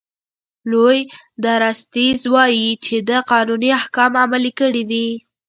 لوی 0.71 0.99
درستیز 1.45 2.19
وایي 2.33 2.67
چې 2.85 2.95
ده 3.09 3.17
قانوني 3.31 3.69
احکام 3.79 4.11
عملي 4.23 4.51
کړي 4.59 4.83
دي. 4.91 5.07